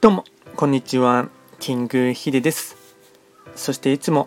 [0.00, 1.28] どうも、こんにちは。
[1.58, 2.76] キングヒデです。
[3.56, 4.26] そしていつも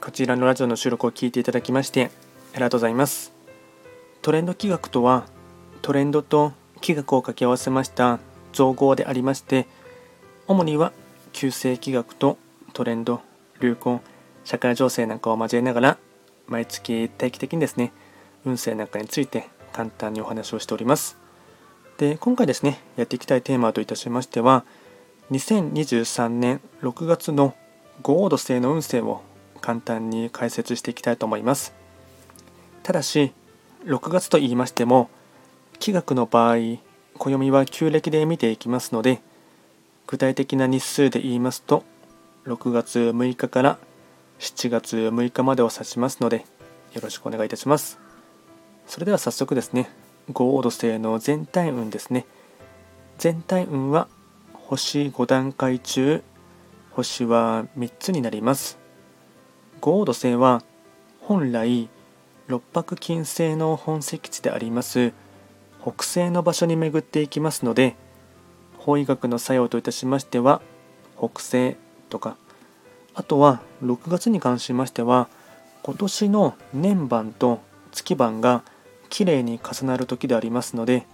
[0.00, 2.10] こちらのラジオの収録を聞いていただきまして
[2.54, 3.30] ありがとうございます。
[4.22, 5.26] トレンド企画とは、
[5.82, 8.20] トレンドと企画を掛け合わせました
[8.54, 9.66] 造語でありまして、
[10.48, 10.94] 主には
[11.34, 12.38] 旧世企画と
[12.72, 13.20] トレンド、
[13.60, 14.00] 流行、
[14.44, 15.98] 社会情勢なんかを交えながら、
[16.46, 17.92] 毎月定期的にですね、
[18.46, 21.18] 運勢なんかについて簡単にお話をしております。
[21.98, 24.64] で、今回ですね、やっていきたいテーマといたしましては、
[25.30, 27.54] 2023年6月の
[28.02, 29.22] 五黄土星の運勢を
[29.60, 31.72] 簡単に解説していきたいと思います。
[32.82, 33.32] ただし、
[33.84, 35.08] 6月と言いましても、
[35.78, 36.56] 気学の場合、
[37.18, 39.20] 暦は旧暦で見ていきますので、
[40.06, 41.84] 具体的な日数で言いますと、
[42.44, 43.78] 6月6日から
[44.40, 46.44] 7月6日までを指しますので、
[46.92, 47.98] よろしくお願いいたします。
[48.86, 49.88] それでは早速ですね、
[50.32, 52.26] 五黄土星の全体運ですね。
[53.18, 54.08] 全体運は
[54.66, 56.22] 星5段階中
[56.92, 58.78] 星は3つになります。
[59.80, 60.62] 五黄土星は
[61.20, 61.88] 本来
[62.46, 65.12] 六白金星の本石地であります。
[65.82, 67.96] 北西の場所に巡っていきますので
[68.78, 70.62] 法医学の作用といたしましては
[71.18, 71.76] 北西
[72.08, 72.36] とか。
[73.14, 75.28] あとは6月に関しましては
[75.82, 77.60] 今年の年番と
[77.90, 78.62] 月番が
[79.10, 81.06] きれいに重なる時でありますので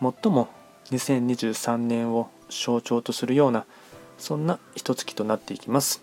[0.00, 0.48] 最も
[0.90, 2.30] 2023年を
[2.62, 3.64] 象徴とするような
[4.18, 6.02] そんな一月となっていきます。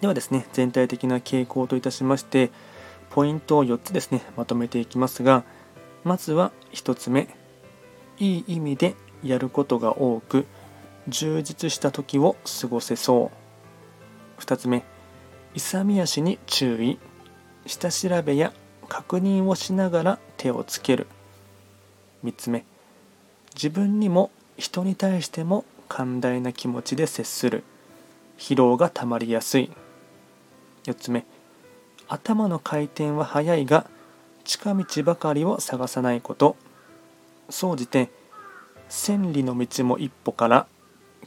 [0.00, 2.50] ではですね全体的な傾向といたしまして
[3.10, 5.44] ポイントを4つですねまとめていきますが
[6.04, 7.28] まずは1つ目
[8.18, 10.46] いい意味でやることが多く
[11.08, 13.30] 充実した時を過ごせそ
[14.38, 14.40] う。
[14.42, 14.84] 2つ目
[15.54, 16.98] 勇み足に注意。
[17.66, 18.52] 下調べや
[18.88, 21.06] 確認をしながら手をつける。
[22.24, 22.64] 3つ目
[23.54, 27.62] 自分にも人に対しても寛大な気持ちで接する。
[28.38, 29.70] 疲労がたまりやすい。
[30.84, 31.24] 4つ目。
[32.08, 33.88] 頭の回転は速いが
[34.44, 36.56] 近道ばかりを探さないこと。
[37.48, 38.10] 総じて
[38.88, 40.66] 千里の道も一歩から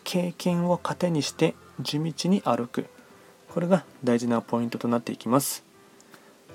[0.03, 2.88] 経験を糧にして地道に歩く。
[3.50, 5.63] これが大事なポイントとなっていきます。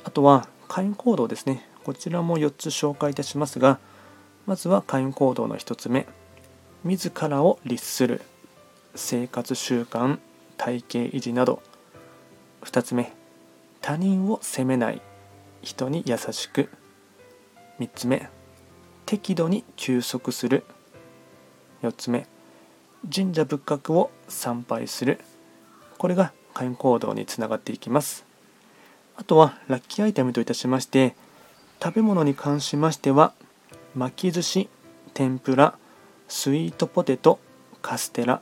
[0.04, 1.66] あとは会員行動ですね。
[1.84, 3.78] こちらも4つ紹介いたしますが
[4.44, 6.06] まずは会員行動の1つ目。
[6.86, 8.20] 自らを律する。
[8.94, 10.20] 生活習慣
[10.56, 11.60] 体型維持など。
[12.62, 13.12] 2つ目
[13.80, 15.02] 他人を責めない。
[15.62, 16.70] 人に優しく。
[17.80, 18.28] 3つ目
[19.04, 20.62] 適度に休息する。
[21.82, 22.28] 4つ目
[23.12, 25.18] 神社仏閣を参拝する。
[25.98, 28.24] これが会員行動につながっていきます。
[29.16, 31.16] あとはラッキーアイテムといたしまして
[31.82, 33.32] 食べ物に関しましては
[33.96, 34.68] 巻き寿司
[35.14, 35.76] 天ぷら
[36.28, 37.38] スイートポテト
[37.82, 38.40] カステラ。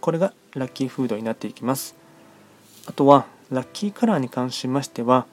[0.00, 1.96] これがラッキーフードになっていきます。
[2.86, 5.26] あとはラッキーカラーに関しましては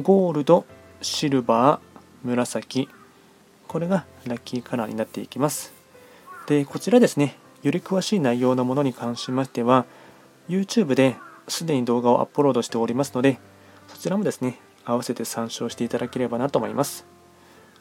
[0.00, 0.64] ゴールド
[1.00, 2.88] シルバー紫。
[3.68, 5.72] これがラッキーカラーになっていきます。
[6.46, 9.86] でこちらですねより詳しい内容のものに関しましては
[10.48, 11.16] YouTube で
[11.48, 13.38] すでに動画をアップロードしておりますので
[13.88, 17.06] そちらもですね合わせて参照していただければなと思います。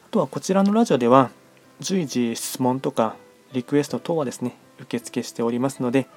[0.05, 1.31] あとはこちらのラジオでは
[1.79, 3.15] 随時質問とか
[3.53, 6.07] リクエスト等はですね、受付しておりますので、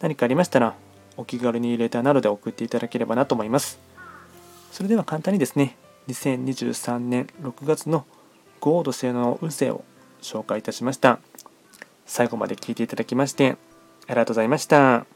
[0.00, 0.74] 何かありましたら、
[1.16, 3.78] お気軽にレターなどで送っていただければなと思います。
[4.70, 5.76] それでは簡単にですね、
[6.08, 8.04] 2023年6月の
[8.60, 9.84] ゴード性の運勢を
[10.22, 11.18] 紹介いたしました。
[12.06, 13.56] 最後まで聞いていただきまして、
[14.06, 15.15] ありがとうございました。